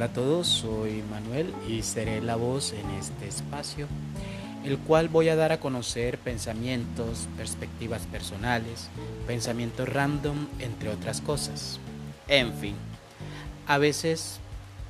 Hola 0.00 0.06
a 0.06 0.14
todos, 0.14 0.46
soy 0.46 1.04
Manuel 1.10 1.52
y 1.68 1.82
seré 1.82 2.22
la 2.22 2.36
voz 2.36 2.72
en 2.72 2.88
este 2.98 3.28
espacio, 3.28 3.86
el 4.64 4.78
cual 4.78 5.10
voy 5.10 5.28
a 5.28 5.36
dar 5.36 5.52
a 5.52 5.60
conocer 5.60 6.16
pensamientos, 6.16 7.28
perspectivas 7.36 8.06
personales, 8.06 8.88
pensamientos 9.26 9.86
random, 9.86 10.46
entre 10.58 10.88
otras 10.88 11.20
cosas. 11.20 11.80
En 12.28 12.54
fin, 12.54 12.76
a 13.66 13.76
veces 13.76 14.40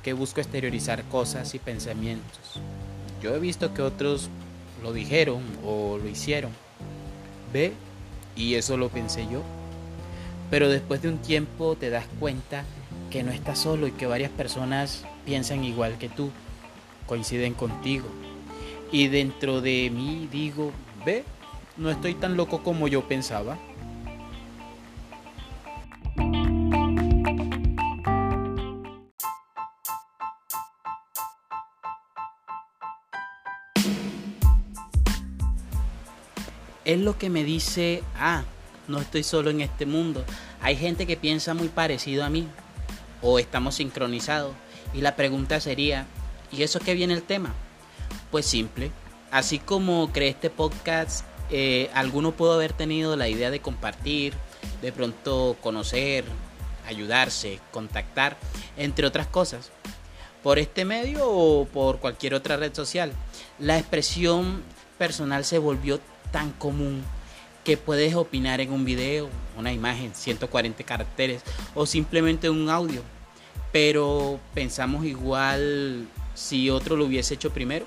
que 0.01 0.13
busco 0.13 0.39
exteriorizar 0.39 1.03
cosas 1.03 1.55
y 1.55 1.59
pensamientos. 1.59 2.61
Yo 3.21 3.35
he 3.35 3.39
visto 3.39 3.73
que 3.73 3.81
otros 3.81 4.29
lo 4.81 4.93
dijeron 4.93 5.43
o 5.65 5.97
lo 5.97 6.07
hicieron. 6.07 6.51
Ve, 7.51 7.73
y 8.37 8.55
eso 8.55 8.77
lo 8.77 8.87
pensé 8.87 9.27
yo. 9.29 9.41
Pero 10.49 10.69
después 10.69 11.01
de 11.01 11.09
un 11.09 11.17
tiempo 11.17 11.75
te 11.75 11.89
das 11.89 12.05
cuenta 12.17 12.63
que 13.11 13.21
no 13.21 13.31
estás 13.31 13.59
solo 13.59 13.85
y 13.85 13.91
que 13.91 14.07
varias 14.07 14.31
personas 14.31 15.03
piensan 15.25 15.63
igual 15.63 15.99
que 15.99 16.09
tú, 16.09 16.31
coinciden 17.05 17.53
contigo. 17.53 18.07
Y 18.91 19.09
dentro 19.09 19.61
de 19.61 19.91
mí 19.93 20.27
digo, 20.31 20.71
ve, 21.05 21.23
no 21.77 21.91
estoy 21.91 22.15
tan 22.15 22.37
loco 22.37 22.63
como 22.63 22.87
yo 22.87 23.07
pensaba. 23.07 23.59
Es 36.83 36.99
lo 36.99 37.17
que 37.17 37.29
me 37.29 37.43
dice, 37.43 38.03
ah, 38.17 38.43
no 38.87 38.99
estoy 38.99 39.23
solo 39.23 39.49
en 39.49 39.61
este 39.61 39.85
mundo. 39.85 40.25
Hay 40.61 40.75
gente 40.75 41.05
que 41.05 41.15
piensa 41.15 41.53
muy 41.53 41.67
parecido 41.67 42.23
a 42.23 42.29
mí 42.29 42.47
o 43.21 43.39
estamos 43.39 43.75
sincronizados. 43.75 44.53
Y 44.93 45.01
la 45.01 45.15
pregunta 45.15 45.59
sería, 45.59 46.05
¿y 46.51 46.63
eso 46.63 46.79
qué 46.79 46.93
viene 46.93 47.13
el 47.13 47.23
tema? 47.23 47.53
Pues 48.29 48.45
simple. 48.45 48.91
Así 49.31 49.59
como 49.59 50.11
creé 50.11 50.29
este 50.29 50.49
podcast, 50.49 51.25
eh, 51.49 51.89
alguno 51.93 52.31
pudo 52.31 52.53
haber 52.53 52.73
tenido 52.73 53.15
la 53.15 53.29
idea 53.29 53.51
de 53.51 53.61
compartir, 53.61 54.33
de 54.81 54.91
pronto 54.91 55.57
conocer, 55.61 56.25
ayudarse, 56.87 57.59
contactar, 57.71 58.37
entre 58.77 59.05
otras 59.05 59.27
cosas. 59.27 59.71
Por 60.43 60.59
este 60.59 60.85
medio 60.85 61.29
o 61.29 61.65
por 61.65 61.99
cualquier 61.99 62.33
otra 62.33 62.57
red 62.57 62.73
social. 62.73 63.13
La 63.59 63.77
expresión 63.77 64.63
personal 64.97 65.45
se 65.45 65.59
volvió 65.59 65.99
tan 66.31 66.51
común 66.51 67.03
que 67.63 67.77
puedes 67.77 68.15
opinar 68.15 68.61
en 68.61 68.71
un 68.71 68.85
video, 68.85 69.29
una 69.57 69.71
imagen, 69.71 70.13
140 70.15 70.83
caracteres 70.83 71.43
o 71.75 71.85
simplemente 71.85 72.49
un 72.49 72.69
audio. 72.69 73.01
Pero 73.71 74.39
pensamos 74.53 75.05
igual 75.05 76.07
si 76.33 76.69
otro 76.69 76.95
lo 76.95 77.05
hubiese 77.05 77.35
hecho 77.35 77.51
primero. 77.51 77.85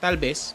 Tal 0.00 0.16
vez. 0.16 0.54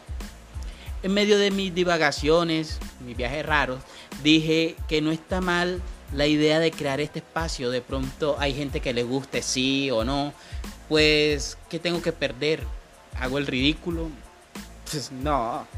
En 1.02 1.14
medio 1.14 1.38
de 1.38 1.50
mis 1.50 1.74
divagaciones, 1.74 2.78
mis 3.04 3.16
viajes 3.16 3.44
raros, 3.46 3.80
dije 4.22 4.76
que 4.86 5.00
no 5.00 5.12
está 5.12 5.40
mal 5.40 5.80
la 6.14 6.26
idea 6.26 6.58
de 6.58 6.70
crear 6.70 7.00
este 7.00 7.20
espacio. 7.20 7.70
De 7.70 7.80
pronto 7.80 8.36
hay 8.38 8.54
gente 8.54 8.80
que 8.80 8.92
le 8.92 9.02
guste, 9.02 9.42
sí 9.42 9.90
o 9.90 10.04
no. 10.04 10.32
Pues, 10.88 11.56
¿qué 11.68 11.78
tengo 11.78 12.02
que 12.02 12.12
perder? 12.12 12.62
¿Hago 13.18 13.38
el 13.38 13.46
ridículo? 13.46 14.08
Pues 14.90 15.12
no. 15.12 15.68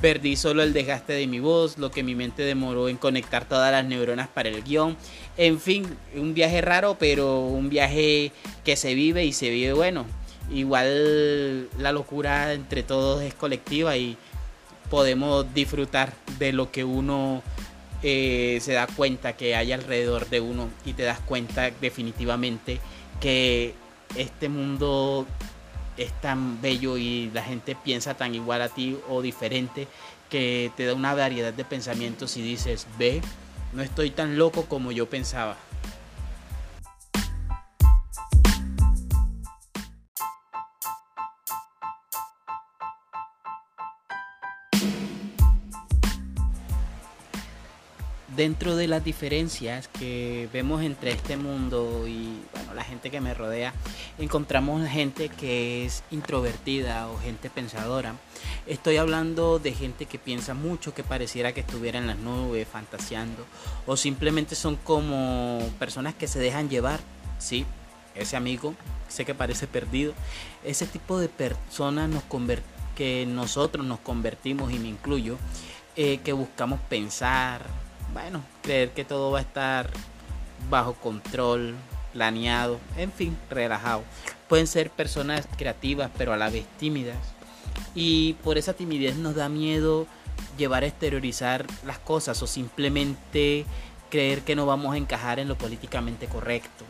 Perdí 0.00 0.36
solo 0.36 0.62
el 0.62 0.72
desgaste 0.72 1.14
de 1.14 1.26
mi 1.26 1.40
voz, 1.40 1.78
lo 1.78 1.90
que 1.90 2.02
mi 2.02 2.14
mente 2.14 2.42
demoró 2.42 2.88
en 2.88 2.96
conectar 2.96 3.48
todas 3.48 3.72
las 3.72 3.84
neuronas 3.84 4.28
para 4.28 4.50
el 4.50 4.62
guion. 4.62 4.96
En 5.36 5.58
fin, 5.58 5.86
un 6.14 6.34
viaje 6.34 6.60
raro, 6.60 6.96
pero 6.98 7.40
un 7.40 7.70
viaje 7.70 8.32
que 8.64 8.76
se 8.76 8.94
vive 8.94 9.24
y 9.24 9.32
se 9.32 9.48
vive 9.48 9.72
bueno. 9.72 10.04
Igual 10.52 11.68
la 11.78 11.92
locura 11.92 12.52
entre 12.52 12.82
todos 12.82 13.22
es 13.22 13.34
colectiva 13.34 13.96
y 13.96 14.16
podemos 14.90 15.52
disfrutar 15.54 16.12
de 16.38 16.52
lo 16.52 16.70
que 16.70 16.84
uno 16.84 17.42
eh, 18.02 18.58
se 18.60 18.74
da 18.74 18.86
cuenta 18.86 19.32
que 19.34 19.56
hay 19.56 19.72
alrededor 19.72 20.28
de 20.28 20.40
uno 20.40 20.68
y 20.84 20.92
te 20.92 21.02
das 21.02 21.18
cuenta 21.20 21.70
definitivamente 21.80 22.78
que 23.20 23.74
este 24.16 24.48
mundo 24.48 25.26
es 25.96 26.12
tan 26.20 26.60
bello 26.60 26.96
y 26.96 27.30
la 27.32 27.42
gente 27.42 27.76
piensa 27.76 28.14
tan 28.14 28.34
igual 28.34 28.62
a 28.62 28.68
ti 28.68 28.96
o 29.08 29.22
diferente 29.22 29.88
que 30.30 30.70
te 30.76 30.86
da 30.86 30.94
una 30.94 31.14
variedad 31.14 31.52
de 31.52 31.64
pensamientos 31.64 32.36
y 32.36 32.42
dices, 32.42 32.86
ve, 32.98 33.20
no 33.72 33.82
estoy 33.82 34.10
tan 34.10 34.38
loco 34.38 34.66
como 34.66 34.92
yo 34.92 35.08
pensaba. 35.08 35.56
Dentro 48.36 48.76
de 48.76 48.86
las 48.86 49.02
diferencias 49.02 49.88
que 49.88 50.48
vemos 50.52 50.82
entre 50.82 51.10
este 51.12 51.36
mundo 51.36 52.06
y 52.06 52.40
bueno, 52.52 52.74
la 52.74 52.84
gente 52.84 53.10
que 53.10 53.20
me 53.20 53.32
rodea, 53.32 53.72
encontramos 54.18 54.86
gente 54.88 55.30
que 55.30 55.86
es 55.86 56.04
introvertida 56.10 57.08
o 57.08 57.18
gente 57.18 57.48
pensadora. 57.48 58.14
Estoy 58.66 58.98
hablando 58.98 59.58
de 59.58 59.72
gente 59.72 60.06
que 60.06 60.18
piensa 60.18 60.52
mucho, 60.52 60.92
que 60.92 61.02
pareciera 61.02 61.52
que 61.52 61.60
estuviera 61.60 61.98
en 61.98 62.06
las 62.06 62.18
nubes 62.18 62.68
fantaseando, 62.68 63.44
o 63.86 63.96
simplemente 63.96 64.54
son 64.54 64.76
como 64.76 65.60
personas 65.78 66.14
que 66.14 66.28
se 66.28 66.38
dejan 66.38 66.68
llevar, 66.68 67.00
¿sí? 67.38 67.64
Ese 68.14 68.36
amigo, 68.36 68.74
sé 69.08 69.24
que 69.24 69.34
parece 69.34 69.66
perdido, 69.66 70.12
ese 70.64 70.86
tipo 70.86 71.18
de 71.18 71.28
personas 71.28 72.08
nos 72.08 72.22
que 72.94 73.26
nosotros 73.26 73.86
nos 73.86 74.00
convertimos, 74.00 74.72
y 74.72 74.78
me 74.78 74.88
incluyo, 74.88 75.36
eh, 75.96 76.18
que 76.24 76.32
buscamos 76.32 76.80
pensar, 76.88 77.62
bueno, 78.16 78.42
creer 78.62 78.92
que 78.92 79.04
todo 79.04 79.30
va 79.30 79.40
a 79.40 79.42
estar 79.42 79.90
bajo 80.70 80.94
control, 80.94 81.74
planeado, 82.14 82.80
en 82.96 83.12
fin, 83.12 83.36
relajado. 83.50 84.04
Pueden 84.48 84.66
ser 84.66 84.88
personas 84.88 85.46
creativas, 85.58 86.10
pero 86.16 86.32
a 86.32 86.38
la 86.38 86.48
vez 86.48 86.64
tímidas. 86.78 87.18
Y 87.94 88.32
por 88.42 88.56
esa 88.56 88.72
timidez 88.72 89.16
nos 89.16 89.34
da 89.34 89.50
miedo 89.50 90.06
llevar 90.56 90.82
a 90.82 90.86
exteriorizar 90.86 91.66
las 91.84 91.98
cosas 91.98 92.42
o 92.42 92.46
simplemente 92.46 93.66
creer 94.08 94.40
que 94.44 94.56
no 94.56 94.64
vamos 94.64 94.94
a 94.94 94.96
encajar 94.96 95.38
en 95.38 95.48
lo 95.48 95.58
políticamente 95.58 96.26
correcto. 96.26 96.86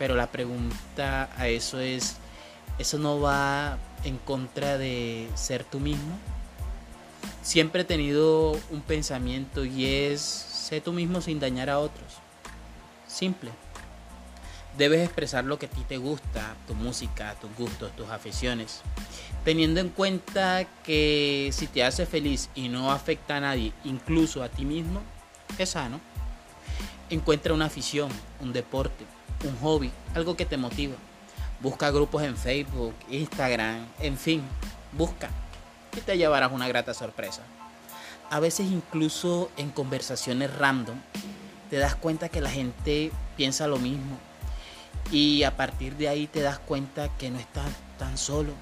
Pero 0.00 0.16
la 0.16 0.32
pregunta 0.32 1.30
a 1.36 1.46
eso 1.46 1.78
es, 1.78 2.16
¿eso 2.80 2.98
no 2.98 3.20
va 3.20 3.78
en 4.02 4.18
contra 4.18 4.78
de 4.78 5.28
ser 5.36 5.62
tú 5.62 5.78
mismo? 5.78 6.18
Siempre 7.46 7.82
he 7.82 7.84
tenido 7.84 8.58
un 8.70 8.80
pensamiento 8.80 9.64
y 9.64 9.86
es 9.86 10.20
Sé 10.20 10.80
tú 10.80 10.92
mismo 10.92 11.20
sin 11.20 11.38
dañar 11.38 11.70
a 11.70 11.78
otros. 11.78 12.14
Simple. 13.06 13.52
Debes 14.76 15.04
expresar 15.04 15.44
lo 15.44 15.56
que 15.56 15.66
a 15.66 15.70
ti 15.70 15.82
te 15.86 15.96
gusta, 15.96 16.56
tu 16.66 16.74
música, 16.74 17.36
tus 17.40 17.54
gustos, 17.56 17.94
tus 17.94 18.08
aficiones, 18.08 18.80
teniendo 19.44 19.78
en 19.78 19.90
cuenta 19.90 20.66
que 20.82 21.50
si 21.52 21.68
te 21.68 21.84
hace 21.84 22.04
feliz 22.04 22.50
y 22.56 22.68
no 22.68 22.90
afecta 22.90 23.36
a 23.36 23.40
nadie, 23.40 23.72
incluso 23.84 24.42
a 24.42 24.48
ti 24.48 24.64
mismo, 24.64 25.00
es 25.56 25.70
sano. 25.70 26.00
Encuentra 27.10 27.54
una 27.54 27.66
afición, 27.66 28.10
un 28.40 28.52
deporte, 28.52 29.04
un 29.44 29.56
hobby, 29.58 29.92
algo 30.16 30.36
que 30.36 30.46
te 30.46 30.56
motiva. 30.56 30.96
Busca 31.60 31.92
grupos 31.92 32.24
en 32.24 32.36
Facebook, 32.36 32.94
Instagram, 33.08 33.86
en 34.00 34.18
fin, 34.18 34.42
busca 34.98 35.30
y 35.96 36.00
te 36.00 36.16
llevarás 36.16 36.52
una 36.52 36.68
grata 36.68 36.94
sorpresa 36.94 37.42
a 38.30 38.40
veces 38.40 38.66
incluso 38.66 39.50
en 39.56 39.70
conversaciones 39.70 40.54
random 40.54 40.98
te 41.70 41.76
das 41.76 41.94
cuenta 41.94 42.28
que 42.28 42.40
la 42.40 42.50
gente 42.50 43.12
piensa 43.36 43.66
lo 43.66 43.78
mismo 43.78 44.18
y 45.10 45.44
a 45.44 45.56
partir 45.56 45.96
de 45.96 46.08
ahí 46.08 46.26
te 46.26 46.40
das 46.40 46.58
cuenta 46.58 47.08
que 47.16 47.30
no 47.30 47.38
estás 47.38 47.66
tan 47.98 48.18
solo 48.18 48.52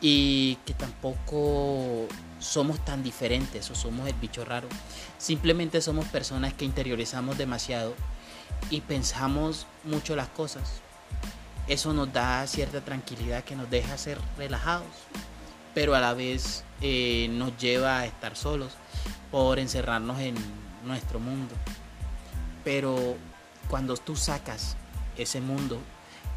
y 0.00 0.56
que 0.64 0.74
tampoco 0.74 2.06
somos 2.38 2.84
tan 2.84 3.02
diferentes 3.02 3.68
o 3.70 3.74
somos 3.74 4.06
el 4.06 4.14
bicho 4.14 4.44
raro. 4.44 4.68
Simplemente 5.18 5.80
somos 5.80 6.06
personas 6.06 6.54
que 6.54 6.64
interiorizamos 6.64 7.36
demasiado 7.36 7.94
y 8.70 8.80
pensamos 8.82 9.66
mucho 9.82 10.14
las 10.14 10.28
cosas. 10.28 10.80
Eso 11.66 11.92
nos 11.92 12.12
da 12.12 12.46
cierta 12.46 12.80
tranquilidad 12.80 13.42
que 13.42 13.56
nos 13.56 13.68
deja 13.68 13.98
ser 13.98 14.18
relajados 14.36 14.86
pero 15.74 15.94
a 15.94 16.00
la 16.00 16.14
vez 16.14 16.64
eh, 16.80 17.28
nos 17.30 17.56
lleva 17.58 17.98
a 17.98 18.06
estar 18.06 18.36
solos 18.36 18.72
por 19.30 19.58
encerrarnos 19.58 20.20
en 20.20 20.34
nuestro 20.84 21.20
mundo. 21.20 21.54
Pero 22.64 23.16
cuando 23.68 23.96
tú 23.96 24.16
sacas 24.16 24.76
ese 25.16 25.40
mundo 25.40 25.78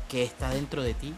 que 0.10 0.24
está 0.24 0.50
dentro 0.50 0.84
de 0.84 0.94
ti, 0.94 1.14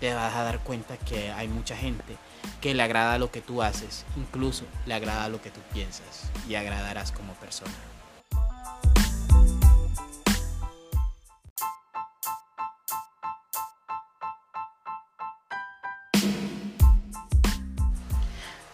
te 0.00 0.14
vas 0.14 0.34
a 0.34 0.42
dar 0.42 0.60
cuenta 0.60 0.96
que 0.96 1.30
hay 1.32 1.48
mucha 1.48 1.76
gente 1.76 2.16
que 2.60 2.74
le 2.74 2.82
agrada 2.82 3.18
lo 3.18 3.30
que 3.30 3.40
tú 3.40 3.62
haces, 3.62 4.04
incluso 4.16 4.64
le 4.86 4.94
agrada 4.94 5.28
lo 5.28 5.40
que 5.40 5.50
tú 5.50 5.60
piensas 5.72 6.30
y 6.48 6.54
agradarás 6.54 7.12
como 7.12 7.34
persona. 7.34 7.72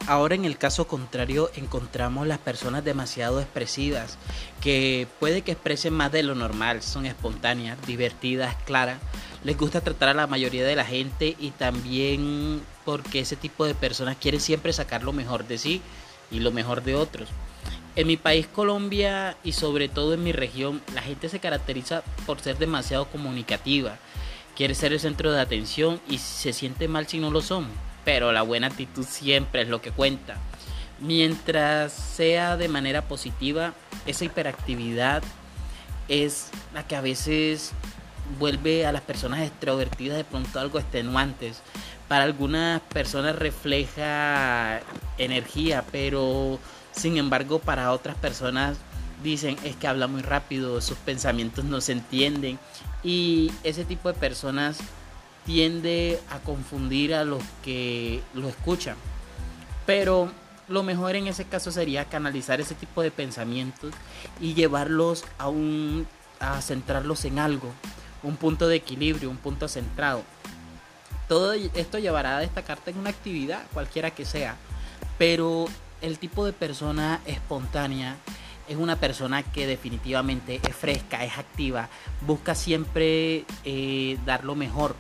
Ahora 0.08 0.34
en 0.34 0.46
el 0.46 0.56
caso 0.56 0.88
contrario 0.88 1.50
encontramos 1.54 2.26
las 2.26 2.38
personas 2.38 2.82
demasiado 2.82 3.42
expresivas, 3.42 4.16
que 4.62 5.06
puede 5.20 5.42
que 5.42 5.52
expresen 5.52 5.92
más 5.92 6.10
de 6.10 6.22
lo 6.22 6.34
normal, 6.34 6.80
son 6.80 7.04
espontáneas, 7.04 7.76
divertidas, 7.86 8.56
claras, 8.64 9.00
les 9.44 9.58
gusta 9.58 9.82
tratar 9.82 10.08
a 10.08 10.14
la 10.14 10.26
mayoría 10.26 10.64
de 10.64 10.76
la 10.76 10.86
gente 10.86 11.36
y 11.38 11.50
también 11.50 12.62
porque 12.86 13.20
ese 13.20 13.36
tipo 13.36 13.66
de 13.66 13.74
personas 13.74 14.16
quieren 14.16 14.40
siempre 14.40 14.72
sacar 14.72 15.02
lo 15.02 15.12
mejor 15.12 15.46
de 15.46 15.58
sí 15.58 15.82
y 16.30 16.40
lo 16.40 16.52
mejor 16.52 16.82
de 16.82 16.94
otros. 16.94 17.28
En 17.94 18.06
mi 18.06 18.16
país 18.16 18.46
Colombia 18.46 19.36
y 19.44 19.52
sobre 19.52 19.90
todo 19.90 20.14
en 20.14 20.24
mi 20.24 20.32
región, 20.32 20.80
la 20.94 21.02
gente 21.02 21.28
se 21.28 21.38
caracteriza 21.38 22.02
por 22.24 22.40
ser 22.40 22.56
demasiado 22.56 23.10
comunicativa, 23.10 23.98
quiere 24.56 24.74
ser 24.74 24.94
el 24.94 25.00
centro 25.00 25.32
de 25.32 25.42
atención 25.42 26.00
y 26.08 26.16
se 26.16 26.54
siente 26.54 26.88
mal 26.88 27.06
si 27.06 27.18
no 27.18 27.30
lo 27.30 27.42
son 27.42 27.66
pero 28.08 28.32
la 28.32 28.40
buena 28.40 28.68
actitud 28.68 29.04
siempre 29.04 29.60
es 29.60 29.68
lo 29.68 29.82
que 29.82 29.90
cuenta. 29.90 30.36
Mientras 30.98 31.92
sea 31.92 32.56
de 32.56 32.66
manera 32.66 33.02
positiva, 33.02 33.74
esa 34.06 34.24
hiperactividad 34.24 35.22
es 36.08 36.48
la 36.72 36.86
que 36.86 36.96
a 36.96 37.02
veces 37.02 37.72
vuelve 38.38 38.86
a 38.86 38.92
las 38.92 39.02
personas 39.02 39.40
extrovertidas 39.40 40.16
de 40.16 40.24
pronto 40.24 40.58
algo 40.58 40.78
extenuantes. 40.78 41.60
Para 42.08 42.24
algunas 42.24 42.80
personas 42.80 43.36
refleja 43.36 44.80
energía, 45.18 45.84
pero 45.92 46.58
sin 46.92 47.18
embargo 47.18 47.58
para 47.58 47.92
otras 47.92 48.16
personas 48.16 48.78
dicen 49.22 49.58
es 49.64 49.76
que 49.76 49.86
habla 49.86 50.06
muy 50.06 50.22
rápido, 50.22 50.80
sus 50.80 50.96
pensamientos 50.96 51.66
no 51.66 51.82
se 51.82 51.92
entienden 51.92 52.58
y 53.04 53.52
ese 53.64 53.84
tipo 53.84 54.10
de 54.10 54.18
personas 54.18 54.78
tiende 55.48 56.20
a 56.28 56.40
confundir 56.40 57.14
a 57.14 57.24
los 57.24 57.42
que 57.64 58.20
lo 58.34 58.50
escuchan. 58.50 58.96
Pero 59.86 60.30
lo 60.68 60.82
mejor 60.82 61.16
en 61.16 61.26
ese 61.26 61.46
caso 61.46 61.72
sería 61.72 62.04
canalizar 62.04 62.60
ese 62.60 62.74
tipo 62.74 63.00
de 63.00 63.10
pensamientos 63.10 63.94
y 64.42 64.52
llevarlos 64.52 65.24
a 65.38 65.48
un 65.48 66.06
a 66.38 66.60
centrarlos 66.60 67.24
en 67.24 67.38
algo, 67.38 67.72
un 68.22 68.36
punto 68.36 68.68
de 68.68 68.76
equilibrio, 68.76 69.30
un 69.30 69.38
punto 69.38 69.68
centrado. 69.68 70.22
Todo 71.28 71.54
esto 71.54 71.98
llevará 71.98 72.36
a 72.36 72.40
destacarte 72.40 72.90
en 72.90 72.98
una 72.98 73.10
actividad, 73.10 73.62
cualquiera 73.72 74.10
que 74.10 74.26
sea, 74.26 74.56
pero 75.16 75.64
el 76.02 76.18
tipo 76.18 76.44
de 76.44 76.52
persona 76.52 77.20
espontánea 77.24 78.16
es 78.68 78.76
una 78.76 78.96
persona 78.96 79.42
que 79.42 79.66
definitivamente 79.66 80.60
es 80.62 80.76
fresca, 80.76 81.24
es 81.24 81.38
activa, 81.38 81.88
busca 82.20 82.54
siempre 82.54 83.46
eh, 83.64 84.18
dar 84.26 84.44
lo 84.44 84.54
mejor 84.54 84.94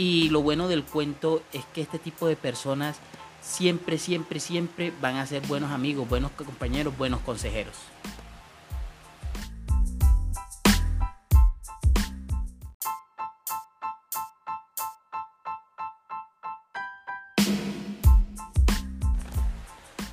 y 0.00 0.30
lo 0.30 0.40
bueno 0.40 0.66
del 0.66 0.82
cuento 0.82 1.42
es 1.52 1.62
que 1.74 1.82
este 1.82 1.98
tipo 1.98 2.26
de 2.26 2.34
personas 2.34 2.96
siempre, 3.42 3.98
siempre, 3.98 4.40
siempre 4.40 4.94
van 4.98 5.16
a 5.16 5.26
ser 5.26 5.46
buenos 5.46 5.72
amigos, 5.72 6.08
buenos 6.08 6.30
compañeros, 6.30 6.96
buenos 6.96 7.20
consejeros. 7.20 7.74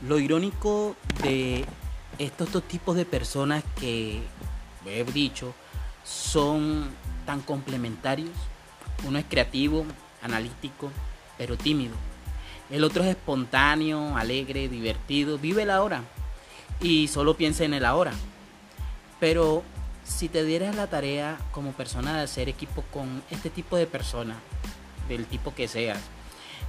Lo 0.06 0.20
irónico 0.20 0.98
de 1.24 1.64
estos 2.20 2.52
dos 2.52 2.64
tipos 2.64 2.98
de 2.98 3.06
personas 3.06 3.64
que 3.80 4.22
he 4.86 5.04
dicho 5.06 5.54
son 6.04 6.90
tan 7.26 7.40
complementarios 7.40 8.32
uno 9.06 9.20
es 9.20 9.26
creativo, 9.26 9.86
analítico, 10.22 10.92
pero 11.38 11.58
tímido. 11.58 11.96
El 12.70 12.84
otro 12.84 13.04
es 13.04 13.10
espontáneo, 13.10 14.18
alegre, 14.18 14.68
divertido, 14.68 15.38
vive 15.38 15.66
la 15.66 15.82
hora 15.84 16.04
y 16.82 17.08
solo 17.08 17.36
piensa 17.36 17.64
en 17.64 17.74
el 17.74 17.86
ahora. 17.86 18.14
Pero 19.20 19.64
si 20.04 20.30
te 20.30 20.44
dieras 20.44 20.76
la 20.76 20.88
tarea 20.88 21.38
como 21.52 21.72
persona 21.72 22.18
de 22.18 22.24
hacer 22.24 22.50
equipo 22.50 22.84
con 22.94 23.24
este 23.30 23.50
tipo 23.50 23.78
de 23.78 23.88
personas, 23.88 24.38
del 25.08 25.26
tipo 25.26 25.54
que 25.56 25.68
seas, 25.68 26.00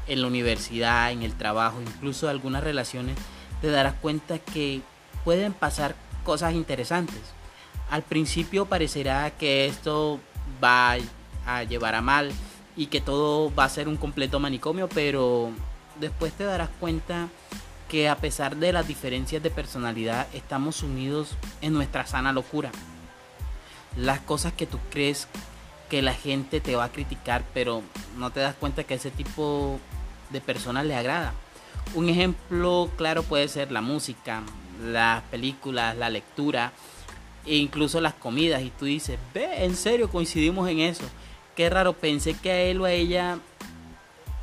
en 0.07 0.23
la 0.23 0.27
universidad, 0.27 1.13
en 1.13 1.23
el 1.23 1.35
trabajo, 1.35 1.81
incluso 1.81 2.29
algunas 2.29 2.65
relaciones, 2.65 3.17
te 3.61 3.69
darás 3.69 3.95
cuenta 3.95 4.39
que 4.39 4.81
pueden 5.25 5.53
pasar 5.53 5.95
cosas 6.25 6.55
interesantes. 6.55 7.21
Al 7.91 8.03
principio 8.03 8.67
parecerá 8.67 9.31
que 9.31 9.67
esto 9.67 10.21
va 10.63 10.97
a 11.49 11.65
llevar 11.65 11.95
a 11.95 12.03
mal 12.03 12.31
y 12.77 12.87
que 12.87 13.01
todo 13.01 13.53
va 13.55 13.65
a 13.65 13.69
ser 13.69 13.89
un 13.89 13.97
completo 13.97 14.39
manicomio, 14.39 14.89
pero 14.89 15.51
después 15.99 16.33
te 16.33 16.45
darás 16.45 16.69
cuenta 16.79 17.29
que 17.89 18.09
a 18.09 18.17
pesar 18.17 18.57
de 18.57 18.73
las 18.73 18.87
diferencias 18.87 19.43
de 19.43 19.51
personalidad 19.51 20.27
estamos 20.35 20.83
unidos 20.83 21.37
en 21.63 21.73
nuestra 21.73 22.07
sana 22.07 22.33
locura. 22.33 22.71
Las 23.97 24.21
cosas 24.21 24.53
que 24.53 24.67
tú 24.67 24.79
crees 24.91 25.27
que 25.89 26.03
la 26.03 26.13
gente 26.13 26.61
te 26.61 26.77
va 26.77 26.85
a 26.85 26.93
criticar, 26.93 27.43
pero 27.55 27.83
no 28.19 28.31
te 28.31 28.41
das 28.41 28.55
cuenta 28.55 28.85
que 28.85 28.95
ese 28.95 29.11
tipo 29.11 29.81
de 30.29 30.43
personas 30.43 30.85
le 30.85 30.95
agrada. 30.95 31.33
Un 31.95 32.11
ejemplo 32.11 32.91
claro 32.99 33.23
puede 33.23 33.49
ser 33.49 33.73
la 33.73 33.81
música, 33.81 34.43
las 34.85 35.23
películas, 35.25 35.97
la 35.97 36.11
lectura 36.11 36.73
e 37.47 37.57
incluso 37.57 38.03
las 38.03 38.13
comidas. 38.13 38.63
Y 38.63 38.71
tú 38.71 38.85
dices, 38.85 39.19
ve, 39.33 39.65
en 39.65 39.75
serio 39.75 40.11
coincidimos 40.11 40.69
en 40.69 40.81
eso 40.81 41.07
qué 41.59 41.69
raro, 41.69 41.93
pensé 41.93 42.35
que 42.35 42.53
a 42.53 42.61
él 42.61 42.81
o 42.81 42.85
a 42.85 42.93
ella 42.93 43.41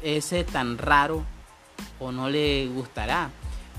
ese 0.04 0.44
tan 0.44 0.78
raro 0.78 1.24
o 1.98 2.12
no 2.12 2.30
le 2.30 2.68
gustará. 2.68 3.30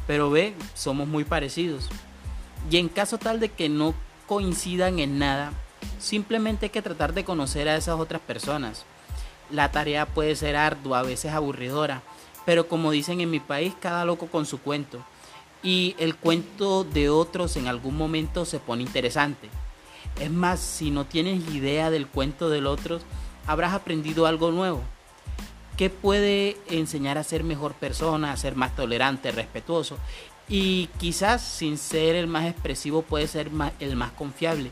Pero 0.06 0.30
ve, 0.30 0.54
somos 0.72 1.06
muy 1.06 1.24
parecidos. 1.24 1.90
Y 2.70 2.78
en 2.78 2.88
caso 2.88 3.18
tal 3.18 3.38
de 3.38 3.50
que 3.50 3.68
no 3.68 3.92
coincidan 4.26 5.00
en 5.00 5.18
nada, 5.18 5.52
simplemente 5.98 6.64
hay 6.66 6.70
que 6.70 6.80
tratar 6.80 7.12
de 7.12 7.26
conocer 7.26 7.68
a 7.68 7.76
esas 7.76 8.00
otras 8.00 8.22
personas. 8.22 8.86
La 9.50 9.70
tarea 9.70 10.06
puede 10.06 10.34
ser 10.34 10.56
ardua, 10.56 11.00
a 11.00 11.02
veces 11.02 11.34
aburridora, 11.34 12.00
pero 12.46 12.68
como 12.68 12.90
dicen 12.90 13.20
en 13.20 13.30
mi 13.30 13.40
país, 13.40 13.74
cada 13.78 14.06
loco 14.06 14.28
con 14.28 14.46
su 14.46 14.62
cuento. 14.62 15.04
Y 15.62 15.94
el 15.98 16.16
cuento 16.16 16.84
de 16.84 17.10
otros 17.10 17.58
en 17.58 17.66
algún 17.66 17.98
momento 17.98 18.46
se 18.46 18.60
pone 18.60 18.82
interesante. 18.82 19.50
Es 20.18 20.30
más, 20.30 20.58
si 20.58 20.90
no 20.90 21.04
tienes 21.04 21.46
idea 21.54 21.90
del 21.90 22.06
cuento 22.06 22.49
del 22.49 22.66
otro, 22.66 23.00
habrás 23.46 23.74
aprendido 23.74 24.26
algo 24.26 24.50
nuevo. 24.50 24.82
Que 25.76 25.90
puede 25.90 26.56
enseñar 26.68 27.18
a 27.18 27.24
ser 27.24 27.44
mejor 27.44 27.74
persona, 27.74 28.32
a 28.32 28.36
ser 28.36 28.56
más 28.56 28.74
tolerante, 28.74 29.30
respetuoso 29.30 29.98
y 30.48 30.88
quizás 30.98 31.42
sin 31.42 31.76
ser 31.76 32.14
el 32.14 32.28
más 32.28 32.44
expresivo 32.46 33.02
puede 33.02 33.26
ser 33.26 33.50
el 33.80 33.96
más 33.96 34.12
confiable. 34.12 34.70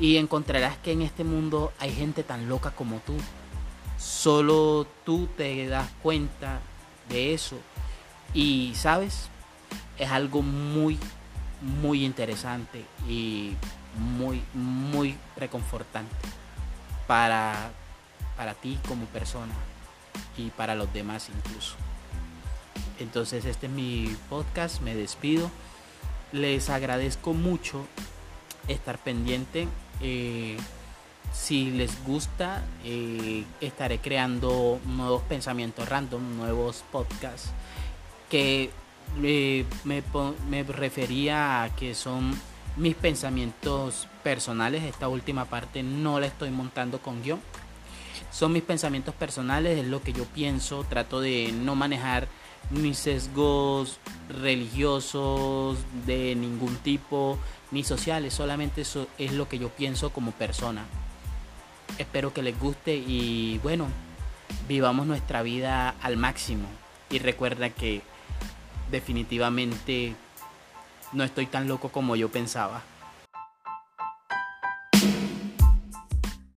Y 0.00 0.16
encontrarás 0.16 0.76
que 0.78 0.92
en 0.92 1.02
este 1.02 1.22
mundo 1.22 1.72
hay 1.78 1.92
gente 1.92 2.22
tan 2.22 2.48
loca 2.48 2.70
como 2.70 2.98
tú. 3.00 3.14
Solo 3.98 4.86
tú 5.04 5.28
te 5.36 5.66
das 5.68 5.88
cuenta 6.02 6.60
de 7.08 7.34
eso. 7.34 7.56
Y 8.34 8.72
sabes, 8.74 9.28
es 9.98 10.10
algo 10.10 10.42
muy, 10.42 10.98
muy 11.60 12.04
interesante 12.04 12.84
y 13.08 13.52
muy, 13.96 14.42
muy 14.54 15.16
reconfortante 15.36 16.14
para 17.06 17.70
para 18.36 18.54
ti 18.54 18.78
como 18.88 19.06
persona 19.06 19.54
y 20.36 20.50
para 20.50 20.74
los 20.74 20.92
demás 20.92 21.28
incluso. 21.34 21.76
Entonces 22.98 23.44
este 23.44 23.66
es 23.66 23.72
mi 23.72 24.16
podcast, 24.28 24.80
me 24.80 24.94
despido. 24.94 25.50
Les 26.32 26.70
agradezco 26.70 27.34
mucho 27.34 27.86
estar 28.68 28.98
pendiente. 28.98 29.68
Eh, 30.00 30.56
si 31.32 31.70
les 31.70 32.04
gusta, 32.04 32.62
eh, 32.84 33.44
estaré 33.60 33.98
creando 33.98 34.80
nuevos 34.84 35.22
pensamientos 35.22 35.88
random, 35.88 36.36
nuevos 36.36 36.84
podcasts 36.92 37.50
que 38.28 38.70
eh, 39.22 39.64
me, 39.84 40.02
me 40.48 40.62
refería 40.62 41.64
a 41.64 41.74
que 41.74 41.94
son 41.94 42.38
mis 42.76 42.94
pensamientos 42.94 44.08
personales. 44.22 44.84
Esta 44.84 45.08
última 45.08 45.46
parte 45.46 45.82
no 45.82 46.20
la 46.20 46.26
estoy 46.26 46.50
montando 46.50 47.00
con 47.00 47.22
guion 47.22 47.40
son 48.32 48.52
mis 48.52 48.62
pensamientos 48.62 49.14
personales, 49.14 49.78
es 49.78 49.86
lo 49.86 50.02
que 50.02 50.12
yo 50.12 50.24
pienso, 50.24 50.84
trato 50.88 51.20
de 51.20 51.52
no 51.52 51.74
manejar 51.74 52.26
mis 52.70 52.98
sesgos 52.98 53.98
religiosos 54.28 55.78
de 56.06 56.34
ningún 56.34 56.76
tipo, 56.76 57.38
ni 57.70 57.84
sociales, 57.84 58.32
solamente 58.32 58.80
eso 58.80 59.06
es 59.18 59.32
lo 59.32 59.48
que 59.48 59.58
yo 59.58 59.68
pienso 59.68 60.10
como 60.10 60.32
persona. 60.32 60.84
Espero 61.98 62.32
que 62.32 62.42
les 62.42 62.58
guste 62.58 62.94
y 62.94 63.60
bueno, 63.62 63.86
vivamos 64.66 65.06
nuestra 65.06 65.42
vida 65.42 65.94
al 66.00 66.16
máximo 66.16 66.66
y 67.10 67.18
recuerda 67.18 67.68
que 67.68 68.00
definitivamente 68.90 70.16
no 71.12 71.24
estoy 71.24 71.46
tan 71.46 71.68
loco 71.68 71.90
como 71.90 72.16
yo 72.16 72.30
pensaba. 72.30 72.82